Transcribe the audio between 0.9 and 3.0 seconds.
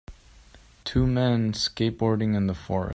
men skateboarding in the forest.